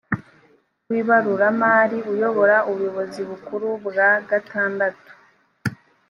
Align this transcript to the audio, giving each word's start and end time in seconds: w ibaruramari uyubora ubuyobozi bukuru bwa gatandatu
w 0.89 0.91
ibaruramari 0.99 1.97
uyubora 2.11 2.57
ubuyobozi 2.69 3.19
bukuru 3.29 3.67
bwa 3.85 4.09
gatandatu 4.29 5.11